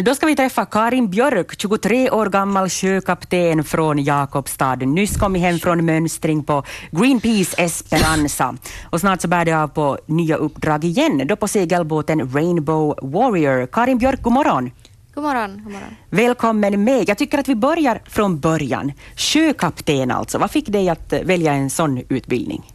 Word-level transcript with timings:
då 0.00 0.14
ska 0.14 0.26
vi 0.26 0.36
träffa 0.36 0.64
Karin 0.64 1.10
Björk, 1.10 1.60
23 1.60 2.10
år 2.10 2.26
gammal 2.26 2.68
sjökapten 2.68 3.64
från 3.64 3.98
Jakobstad. 3.98 4.76
Nyss 4.76 5.16
kommit 5.16 5.42
hem 5.42 5.58
från 5.58 5.84
mönstring 5.84 6.44
på 6.44 6.64
Greenpeace 6.90 7.62
Esperanza. 7.62 8.54
Och 8.90 9.00
snart 9.00 9.20
så 9.20 9.28
bär 9.28 9.44
det 9.44 9.52
av 9.52 9.68
på 9.68 9.98
nya 10.06 10.36
uppdrag 10.36 10.84
igen, 10.84 11.26
då 11.26 11.36
på 11.36 11.48
segelbåten 11.48 12.32
Rainbow 12.34 12.98
Warrior. 13.02 13.66
Karin 13.66 13.98
Björk, 13.98 14.22
god 14.22 14.32
morgon. 14.32 14.70
God 15.14 15.24
morgon, 15.24 15.62
god 15.64 15.72
morgon. 15.72 15.96
Välkommen 16.10 16.84
med. 16.84 17.08
Jag 17.08 17.18
tycker 17.18 17.38
att 17.38 17.48
vi 17.48 17.54
börjar 17.54 18.02
från 18.06 18.40
början. 18.40 18.92
Sjökapten 19.16 20.10
alltså, 20.10 20.38
vad 20.38 20.50
fick 20.50 20.68
dig 20.68 20.88
att 20.88 21.12
välja 21.12 21.52
en 21.52 21.70
sån 21.70 22.02
utbildning? 22.08 22.72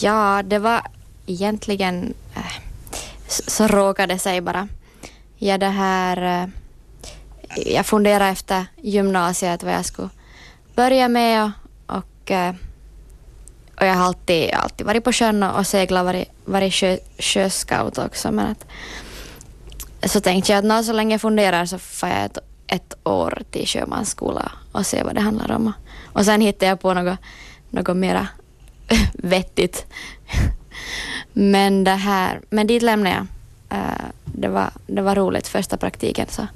Ja, 0.00 0.42
det 0.42 0.58
var 0.58 0.80
egentligen 1.26 2.14
äh, 2.34 2.42
så 3.28 3.66
råkade 3.66 4.14
det 4.14 4.18
sig 4.18 4.40
bara. 4.40 4.68
Ja, 5.38 5.58
det 5.58 5.66
här... 5.66 6.42
Eh, 6.42 6.48
jag 7.56 7.86
funderade 7.86 8.30
efter 8.30 8.66
gymnasiet 8.76 9.62
vad 9.62 9.74
jag 9.74 9.84
skulle 9.84 10.08
börja 10.74 11.08
med 11.08 11.44
och, 11.86 11.96
och, 11.96 12.30
eh, 12.30 12.54
och 13.80 13.86
jag 13.86 13.94
har 13.94 14.06
alltid, 14.06 14.50
alltid 14.52 14.86
varit 14.86 15.04
på 15.04 15.12
sjön 15.12 15.42
och, 15.42 15.66
seglat, 15.66 16.04
varit, 16.04 16.28
varit 16.44 16.74
sjö, 16.74 16.96
sjöscout 17.18 17.98
också. 17.98 18.32
Men 18.32 18.46
att, 18.46 18.66
så 20.10 20.20
tänkte 20.20 20.52
jag 20.52 20.72
att 20.72 20.84
så 20.84 20.92
länge 20.92 21.14
jag 21.14 21.20
funderar 21.20 21.66
så 21.66 21.78
får 21.78 22.08
jag 22.08 22.24
ett, 22.24 22.38
ett 22.66 22.94
år 23.04 23.42
till 23.50 23.66
sjömansskola 23.66 24.52
och 24.72 24.86
se 24.86 25.02
vad 25.02 25.14
det 25.14 25.20
handlar 25.20 25.52
om. 25.52 25.72
Och 26.12 26.24
sen 26.24 26.40
hittade 26.40 26.66
jag 26.66 26.80
på 26.80 26.94
något, 26.94 27.18
något 27.70 27.96
mera 27.96 28.28
vettigt. 29.14 29.86
men, 31.32 31.84
det 31.84 31.90
här, 31.90 32.40
men 32.50 32.66
dit 32.66 32.82
lämnade 32.82 33.16
jag. 33.16 33.26
Uh, 33.78 34.07
det, 34.40 34.48
var, 34.48 34.70
det 34.86 35.02
var 35.02 35.14
roligt 35.14 35.48
första 35.48 35.76
praktiken 35.76 36.26
så, 36.30 36.46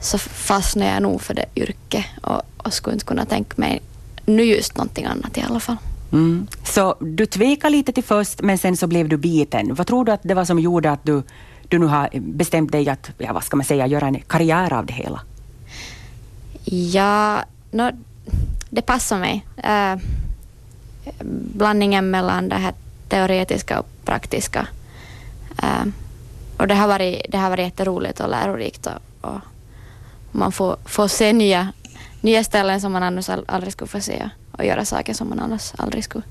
så 0.00 0.18
fastnade 0.18 0.90
jag 0.90 1.02
nog 1.02 1.22
för 1.22 1.34
det 1.34 1.46
yrket 1.56 2.04
och, 2.22 2.42
och 2.56 2.72
skulle 2.72 2.94
inte 2.94 3.06
kunna 3.06 3.24
tänka 3.26 3.54
mig 3.56 3.82
nu 4.26 4.42
just 4.42 4.76
någonting 4.76 5.04
annat 5.04 5.38
i 5.38 5.40
alla 5.40 5.60
fall. 5.60 5.76
Mm. 6.12 6.46
Så 6.64 6.96
du 7.00 7.26
tvekade 7.26 7.76
lite 7.76 7.92
till 7.92 8.04
först 8.04 8.42
men 8.42 8.58
sen 8.58 8.76
så 8.76 8.86
blev 8.86 9.08
du 9.08 9.16
biten. 9.16 9.74
Vad 9.74 9.86
tror 9.86 10.04
du 10.04 10.12
att 10.12 10.20
det 10.22 10.34
var 10.34 10.44
som 10.44 10.58
gjorde 10.58 10.90
att 10.90 11.04
du 11.04 11.22
du 11.68 11.78
nu 11.78 11.86
har 11.86 12.08
bestämt 12.12 12.72
dig 12.72 12.88
att, 12.88 13.10
ja, 13.18 13.32
vad 13.32 13.44
ska 13.44 13.56
man 13.56 13.66
säga, 13.66 13.86
göra 13.86 14.06
en 14.06 14.20
karriär 14.20 14.72
av 14.72 14.86
det 14.86 14.92
hela? 14.92 15.20
Ja, 16.64 17.44
no, 17.70 17.90
det 18.70 18.82
passar 18.82 19.18
mig. 19.18 19.46
Uh, 19.58 20.02
blandningen 21.54 22.10
mellan 22.10 22.48
det 22.48 22.56
här 22.56 22.74
teoretiska 23.08 23.80
och 23.80 23.86
praktiska. 24.04 24.66
Uh, 25.62 25.92
och 26.56 26.68
det 26.68 26.74
har, 26.74 26.88
varit, 26.88 27.26
det 27.28 27.38
har 27.38 27.50
varit 27.50 27.64
jätteroligt 27.64 28.20
och 28.20 28.28
lärorikt 28.28 28.86
och, 28.86 29.30
och 29.30 29.40
man 30.32 30.52
får, 30.52 30.76
får 30.84 31.08
se 31.08 31.32
nya, 31.32 31.72
nya 32.20 32.44
ställen 32.44 32.80
som 32.80 32.92
man 32.92 33.02
annars 33.02 33.30
aldrig 33.46 33.72
skulle 33.72 33.88
få 33.88 34.00
se 34.00 34.30
och 34.52 34.64
göra 34.64 34.84
saker 34.84 35.14
som 35.14 35.28
man 35.28 35.40
annars 35.40 35.72
aldrig 35.76 36.04
skulle 36.04 36.24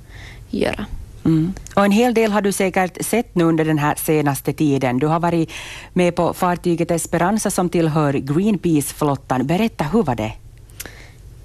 göra. 0.50 0.86
Mm. 1.26 1.54
Och 1.74 1.86
en 1.86 1.92
hel 1.92 2.14
del 2.14 2.32
har 2.32 2.42
du 2.42 2.52
säkert 2.52 3.06
sett 3.06 3.36
nu 3.36 3.44
under 3.44 3.66
den 3.66 3.78
här 3.78 3.96
senaste 3.96 4.54
tiden. 4.54 5.00
Du 5.00 5.08
har 5.08 5.20
varit 5.20 5.52
med 5.94 6.16
på 6.16 6.34
fartyget 6.34 6.92
Esperanza 6.92 7.52
som 7.52 7.70
tillhör 7.70 8.14
Greenpeace-flottan. 8.14 9.48
Berätta, 9.48 9.84
hur 9.84 10.04
var 10.04 10.16
det? 10.16 10.34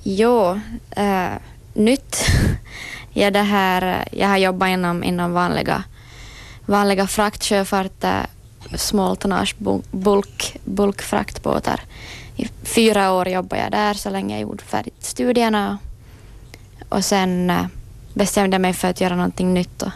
Jo, 0.03 0.61
äh, 0.91 1.29
nytt. 1.75 2.27
ja, 3.13 3.31
det 3.31 3.43
här, 3.43 4.09
jag 4.13 4.29
har 4.29 4.37
jobbat 4.37 4.69
inom, 4.69 5.05
inom 5.05 5.33
vanliga, 5.33 5.85
vanliga 6.67 7.07
fraktsjöfart, 7.07 8.05
small 8.77 9.17
tonnage 9.17 9.55
bulk, 9.91 10.57
bulkfraktbåtar. 10.65 11.81
I 12.37 12.49
fyra 12.63 13.13
år 13.13 13.29
jobbade 13.29 13.63
jag 13.63 13.73
där 13.73 13.95
så 13.95 14.11
länge 14.11 14.35
jag 14.35 14.43
gjorde 14.43 14.65
färdigt 14.65 15.05
studierna. 15.05 15.79
Och 16.89 17.05
sen 17.05 17.51
eh, 17.51 17.67
bestämde 18.15 18.55
jag 18.55 18.61
mig 18.61 18.73
för 18.73 18.89
att 18.89 19.01
göra 19.01 19.17
någonting 19.17 19.55
nytt 19.55 19.83
och, 19.83 19.93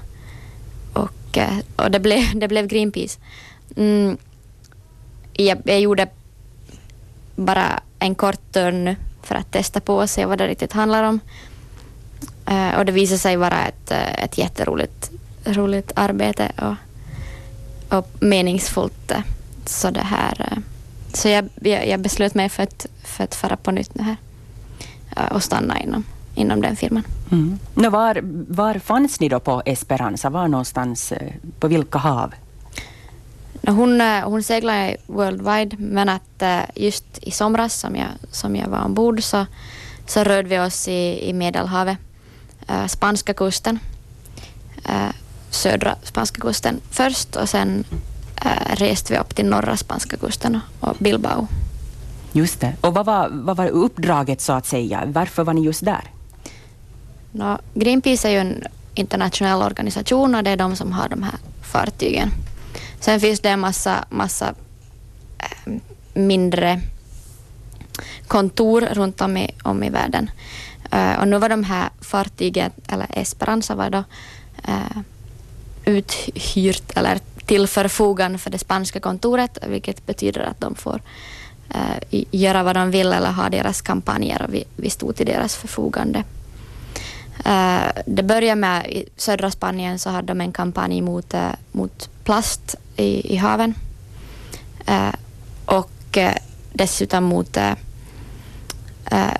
och, 0.92 1.38
eh, 1.38 1.58
och 1.76 1.90
det, 1.90 2.00
blev, 2.00 2.22
det 2.34 2.48
blev 2.48 2.66
Greenpeace. 2.66 3.18
Mm, 3.76 4.16
jag, 5.32 5.62
jag 5.64 5.80
gjorde 5.80 6.08
bara 7.36 7.80
en 7.98 8.14
kort 8.14 8.52
turn 8.52 8.96
för 9.22 9.34
att 9.34 9.52
testa 9.52 9.80
på 9.80 9.96
och 9.96 10.10
se 10.10 10.24
vad 10.24 10.38
det 10.38 10.48
riktigt 10.48 10.72
handlar 10.72 11.02
om. 11.02 11.20
Uh, 12.50 12.78
och 12.78 12.84
det 12.84 12.92
visade 12.92 13.18
sig 13.18 13.36
vara 13.36 13.66
ett, 13.66 13.90
ett 14.18 14.38
jätteroligt 14.38 15.10
roligt 15.44 15.92
arbete 15.94 16.52
och, 16.56 16.74
och 17.92 18.08
meningsfullt. 18.20 19.12
Så, 19.66 19.90
det 19.90 20.00
här, 20.00 20.62
så 21.12 21.28
jag, 21.28 21.48
jag, 21.54 21.88
jag 21.88 22.00
beslöt 22.00 22.34
mig 22.34 22.48
för 22.48 22.62
att, 22.62 22.86
för 23.04 23.24
att 23.24 23.34
fara 23.34 23.56
på 23.56 23.70
nytt 23.70 23.94
nu 23.94 24.02
här 24.02 24.16
och 25.30 25.42
stanna 25.42 25.80
inom 25.80 26.04
inom 26.34 26.60
den 26.60 26.76
firman. 26.76 27.04
Mm. 27.32 27.58
No, 27.74 27.90
var, 27.90 28.20
var 28.48 28.78
fanns 28.78 29.20
ni 29.20 29.28
då 29.28 29.40
på 29.40 29.62
Esperanza? 29.66 30.30
Var 30.30 30.48
någonstans, 30.48 31.12
eh, 31.12 31.32
på 31.58 31.68
vilka 31.68 31.98
hav? 31.98 32.34
No, 33.60 33.70
hon, 33.70 34.00
eh, 34.00 34.28
hon 34.28 34.42
seglade 34.42 34.96
worldwide 35.06 35.76
men 35.78 36.08
att 36.08 36.42
eh, 36.42 36.60
just 36.74 37.18
i 37.22 37.30
somras 37.30 37.74
som 37.74 37.96
jag, 37.96 38.08
som 38.30 38.56
jag 38.56 38.68
var 38.68 38.84
ombord 38.84 39.22
så, 39.22 39.46
så 40.06 40.24
rörde 40.24 40.48
vi 40.48 40.58
oss 40.58 40.88
i, 40.88 41.28
i 41.28 41.32
Medelhavet, 41.32 41.98
spanska 42.86 43.34
kusten, 43.34 43.78
södra 45.54 45.96
spanska 46.02 46.40
kusten 46.40 46.80
först 46.90 47.36
och 47.36 47.48
sen 47.48 47.84
reste 48.66 49.12
vi 49.12 49.18
upp 49.18 49.34
till 49.34 49.46
norra 49.46 49.76
spanska 49.76 50.16
kusten 50.16 50.60
och 50.80 50.96
Bilbao. 50.98 51.48
Just 52.32 52.60
det. 52.60 52.76
Och 52.80 52.94
vad 52.94 53.06
var, 53.06 53.28
vad 53.32 53.56
var 53.56 53.68
uppdraget 53.68 54.40
så 54.40 54.52
att 54.52 54.66
säga? 54.66 55.02
Varför 55.06 55.44
var 55.44 55.54
ni 55.54 55.60
just 55.60 55.84
där? 55.84 56.10
No, 57.32 57.58
Greenpeace 57.74 58.28
är 58.28 58.32
ju 58.32 58.38
en 58.38 58.64
internationell 58.94 59.62
organisation 59.62 60.34
och 60.34 60.44
det 60.44 60.50
är 60.50 60.56
de 60.56 60.76
som 60.76 60.92
har 60.92 61.08
de 61.08 61.22
här 61.22 61.34
fartygen. 61.62 62.30
Sen 63.00 63.20
finns 63.20 63.40
det 63.40 63.48
en 63.48 63.60
massa, 63.60 64.04
massa 64.10 64.54
äh, 65.38 65.72
mindre 66.14 66.80
kontor 68.26 68.80
runt 68.80 69.20
om 69.20 69.36
i, 69.36 69.50
om 69.62 69.82
i 69.82 69.90
världen. 69.90 70.30
Uh, 70.94 71.20
och 71.20 71.28
nu 71.28 71.38
var 71.38 71.48
de 71.48 71.64
här 71.64 71.90
fartygen, 72.00 72.70
eller 72.88 73.06
Esperanza 73.10 73.74
var 73.74 73.90
då 73.90 74.04
uh, 74.68 75.02
uthyrt 75.92 76.96
eller 76.96 77.20
till 77.46 77.66
förfogan 77.66 78.38
för 78.38 78.50
det 78.50 78.58
spanska 78.58 79.00
kontoret, 79.00 79.58
vilket 79.68 80.06
betyder 80.06 80.40
att 80.40 80.60
de 80.60 80.74
får 80.74 81.00
uh, 81.74 82.22
göra 82.30 82.62
vad 82.62 82.76
de 82.76 82.90
vill 82.90 83.12
eller 83.12 83.32
ha 83.32 83.48
deras 83.48 83.82
kampanjer 83.82 84.42
och 84.42 84.54
vi, 84.54 84.64
vi 84.76 84.90
stod 84.90 85.16
till 85.16 85.26
deras 85.26 85.56
förfogande. 85.56 86.24
Uh, 87.46 88.02
det 88.06 88.22
började 88.22 88.60
med 88.60 88.86
i 88.86 89.08
södra 89.16 89.50
Spanien 89.50 89.98
så 89.98 90.10
hade 90.10 90.26
de 90.26 90.40
en 90.40 90.52
kampanj 90.52 91.00
mot, 91.00 91.34
uh, 91.34 91.52
mot 91.72 92.10
plast 92.24 92.76
i, 92.96 93.34
i 93.34 93.36
haven. 93.36 93.74
Uh, 94.88 95.14
och 95.64 96.18
dessutom 96.72 97.24
mot 97.24 97.58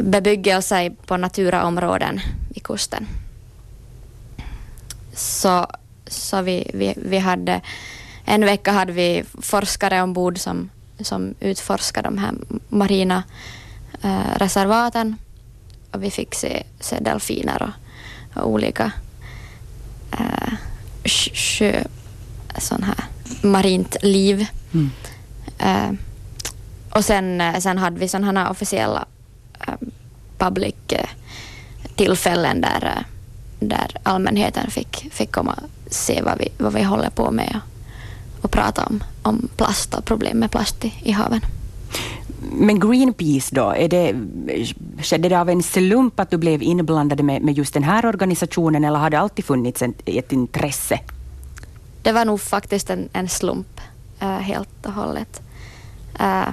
bebyggelse 0.00 0.90
på 1.06 1.16
naturaområden 1.16 2.20
vid 2.54 2.62
kusten. 2.62 3.06
Så, 5.14 5.66
så 6.12 6.42
vi, 6.42 6.70
vi, 6.74 6.94
vi 6.96 7.18
hade 7.18 7.60
en 8.24 8.44
vecka 8.44 8.72
hade 8.72 8.92
vi 8.92 9.24
forskare 9.40 10.02
ombord 10.02 10.38
som, 10.38 10.70
som 11.00 11.34
utforskade 11.40 12.08
de 12.08 12.18
här 12.18 12.34
marina 12.68 13.22
reservaten 14.36 15.16
och 15.92 16.02
vi 16.02 16.10
fick 16.10 16.34
se, 16.34 16.62
se 16.80 16.98
delfiner 17.00 17.72
och 18.34 18.48
olika 18.48 18.92
äh, 20.10 20.52
sjö, 21.04 21.84
sån 22.58 22.82
här 22.82 23.04
marint 23.42 23.96
liv. 24.02 24.46
Mm. 24.72 24.90
Äh, 25.58 25.92
och 26.90 27.04
sen, 27.04 27.40
äh, 27.40 27.58
sen 27.58 27.78
hade 27.78 28.00
vi 28.00 28.08
sådana 28.08 28.40
här 28.40 28.50
officiella 28.50 29.04
äh, 29.68 29.74
public 30.38 30.74
äh, 30.88 31.08
tillfällen 31.96 32.60
där, 32.60 33.04
där 33.60 33.90
allmänheten 34.02 34.70
fick, 34.70 35.08
fick 35.12 35.32
komma 35.32 35.52
och 35.52 35.81
se 35.92 36.22
vad 36.22 36.38
vi, 36.38 36.48
vad 36.58 36.72
vi 36.72 36.82
håller 36.82 37.10
på 37.10 37.30
med 37.30 37.60
och, 38.40 38.50
prata 38.50 38.84
om, 38.84 39.04
om 39.22 39.48
plast 39.56 39.94
och 39.94 40.04
problem 40.04 40.38
med 40.38 40.50
plast 40.50 40.84
i, 40.84 40.92
i 41.02 41.12
haven. 41.12 41.40
Men 42.52 42.80
Greenpeace 42.80 43.54
då, 43.54 43.70
är 43.70 43.88
det, 43.88 44.14
skedde 45.02 45.28
det 45.28 45.40
av 45.40 45.50
en 45.50 45.62
slump 45.62 46.20
att 46.20 46.30
du 46.30 46.36
blev 46.36 46.62
inblandad 46.62 47.24
med, 47.24 47.42
med 47.42 47.58
just 47.58 47.74
den 47.74 47.82
här 47.82 48.06
organisationen 48.06 48.84
eller 48.84 48.98
har 48.98 49.10
det 49.10 49.18
alltid 49.18 49.44
funnits 49.44 49.82
en, 49.82 49.94
ett 50.06 50.32
intresse? 50.32 51.00
Det 52.02 52.12
var 52.12 52.24
nog 52.24 52.40
faktiskt 52.40 52.90
en, 52.90 53.08
en 53.12 53.28
slump 53.28 53.80
uh, 54.22 54.28
helt 54.28 54.86
och 54.86 54.92
hållet. 54.92 55.42
Uh, 56.20 56.48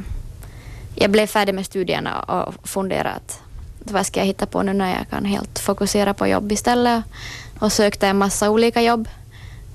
jag 0.96 1.12
blev 1.12 1.28
färdig 1.28 1.56
med 1.56 1.66
studierna 1.66 2.20
och 2.20 2.70
funderade 2.70 3.10
att 3.10 3.42
vad 3.84 4.06
ska 4.06 4.20
jag 4.20 4.28
hitta 4.28 4.46
på 4.46 4.64
nu 4.64 4.74
när 4.74 4.98
jag 4.98 5.10
kan 5.10 5.26
helt 5.26 5.60
fokusera 5.60 6.14
på 6.14 6.28
jobb 6.28 6.52
istället 6.52 7.04
och 7.60 7.72
sökte 7.72 8.08
en 8.08 8.18
massa 8.18 8.50
olika 8.50 8.82
jobb 8.82 9.08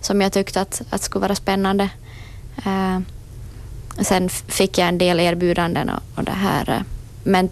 som 0.05 0.21
jag 0.21 0.33
tyckte 0.33 0.61
att, 0.61 0.83
att 0.91 1.03
skulle 1.03 1.23
vara 1.23 1.35
spännande. 1.35 1.91
Uh, 2.67 2.99
sen 4.03 4.29
fick 4.29 4.79
jag 4.79 4.89
en 4.89 4.99
del 4.99 5.21
erbjudanden 5.21 5.91
och, 5.91 6.03
och 6.19 6.25
det 6.25 6.33
här. 6.33 6.71
Eh, 6.71 6.83
men 7.25 7.51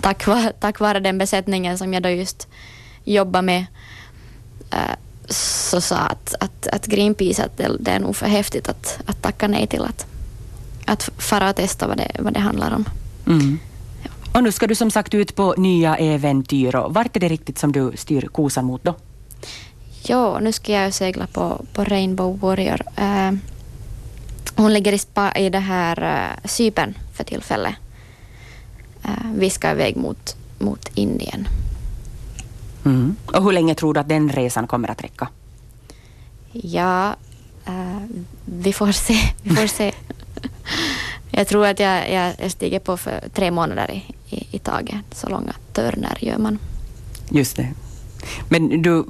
tack 0.00 0.26
vare, 0.26 0.52
tack 0.60 0.80
vare 0.80 1.00
den 1.00 1.18
besättningen 1.18 1.78
som 1.78 1.94
jag 1.94 2.02
då 2.02 2.08
just 2.08 2.48
jobbar 3.04 3.42
med 3.42 3.66
äh, 4.70 4.96
så 5.28 5.80
sa 5.80 5.96
att, 5.96 6.34
att, 6.40 6.66
att 6.66 6.86
Greenpeace 6.86 7.44
att 7.44 7.56
det, 7.56 7.76
det, 7.80 7.90
är 7.90 8.00
nog 8.00 8.16
för 8.16 8.26
häftigt 8.26 8.68
att, 8.68 9.00
att 9.06 9.22
tacka 9.22 9.48
nej 9.48 9.66
till 9.66 9.82
att, 9.84 10.06
att 10.86 11.10
fara 11.18 11.50
och 11.50 11.56
testa 11.56 11.86
vad 11.86 11.96
det, 11.96 12.10
vad 12.18 12.32
det 12.32 12.40
handlar 12.40 12.74
om. 12.74 12.84
Mm. 13.26 13.58
Ja. 14.02 14.10
Och 14.34 14.42
nu 14.42 14.52
ska 14.52 14.66
du 14.66 14.74
som 14.74 14.90
sagt 14.90 15.14
ut 15.14 15.36
på 15.36 15.54
nya 15.56 15.96
äventyr. 15.96 16.76
Och 16.76 16.94
vart 16.94 17.16
är 17.16 17.20
det 17.20 17.28
riktigt 17.28 17.58
som 17.58 17.72
du 17.72 17.92
styr 17.96 18.26
kosan 18.26 18.64
mot 18.64 18.84
då? 18.84 18.94
Ja, 20.02 20.38
nu 20.38 20.52
ska 20.52 20.72
jag 20.72 20.94
segla 20.94 21.26
på, 21.26 21.64
på 21.72 21.84
Rainbow 21.84 22.40
Warrior. 22.40 22.82
Uh, 22.98 23.38
hon 24.56 24.72
ligger 24.72 24.92
i, 24.92 24.98
spa, 24.98 25.32
i 25.32 25.50
det 25.50 25.58
här 25.58 26.02
uh, 26.02 26.48
Cypern 26.48 26.94
för 27.12 27.24
tillfället. 27.24 27.74
Uh, 29.04 29.32
vi 29.34 29.50
ska 29.50 29.70
iväg 29.70 29.96
mot, 29.96 30.36
mot 30.58 30.90
Indien. 30.94 31.48
Mm. 32.84 33.16
Och 33.26 33.44
hur 33.44 33.52
länge 33.52 33.74
tror 33.74 33.94
du 33.94 34.00
att 34.00 34.08
den 34.08 34.28
resan 34.28 34.66
kommer 34.66 34.90
att 34.90 35.04
räcka? 35.04 35.28
Ja, 36.52 37.16
uh, 37.68 38.04
vi 38.44 38.72
får 38.72 38.92
se. 38.92 39.18
Vi 39.42 39.56
får 39.56 39.66
se. 39.66 39.92
jag 41.30 41.48
tror 41.48 41.66
att 41.66 41.80
jag, 41.80 42.12
jag, 42.12 42.50
stiger 42.50 42.78
på 42.78 42.96
för 42.96 43.20
tre 43.34 43.50
månader 43.50 43.90
i, 43.90 44.14
i, 44.36 44.46
i 44.50 44.58
taget. 44.58 45.04
Så 45.12 45.28
långa 45.28 45.52
törnar 45.72 46.18
gör 46.20 46.38
man. 46.38 46.58
Just 47.30 47.56
det. 47.56 47.68
Men 48.48 48.82
du, 48.82 49.04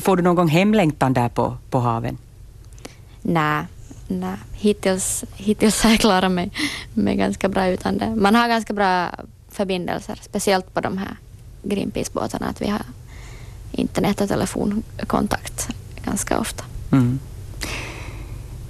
får 0.00 0.16
du 0.16 0.22
någon 0.22 0.36
gång 0.36 0.48
hemlängtan 0.48 1.12
där 1.12 1.28
på, 1.28 1.56
på 1.70 1.78
haven? 1.78 2.18
Nej, 3.22 3.64
nej. 4.08 4.36
Hittills, 4.52 5.24
hittills 5.34 5.82
har 5.82 5.90
jag 5.90 6.00
klarat 6.00 6.32
mig, 6.32 6.50
mig 6.94 7.16
ganska 7.16 7.48
bra 7.48 7.66
utan 7.66 7.98
det. 7.98 8.14
Man 8.16 8.34
har 8.34 8.48
ganska 8.48 8.72
bra 8.72 9.08
förbindelser, 9.48 10.18
speciellt 10.22 10.74
på 10.74 10.80
de 10.80 10.98
här 10.98 11.16
Greenpeace-båtarna. 11.62 12.46
Att 12.46 12.62
vi 12.62 12.68
har 12.68 12.82
internet 13.72 14.20
och 14.20 14.28
telefonkontakt 14.28 15.68
ganska 16.04 16.38
ofta. 16.38 16.64
Mm. 16.92 17.18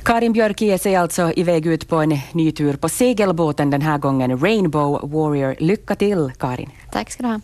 Karin 0.03 0.33
Björk 0.33 0.61
ger 0.61 0.79
sig 0.79 0.97
alltså 0.97 1.33
iväg 1.37 1.67
ut 1.67 1.89
på 1.89 1.97
en 1.97 2.19
ny 2.33 2.53
tur 2.53 2.77
på 2.77 2.89
segelbåten 2.89 3.71
den 3.71 3.83
här 3.83 3.99
gången, 3.99 4.39
Rainbow 4.39 5.13
Warrior. 5.13 5.57
Lycka 5.59 5.95
till 5.95 6.33
Karin! 6.39 6.71
Tack 6.93 7.11
ska 7.11 7.23
du 7.23 7.29
ha. 7.29 7.41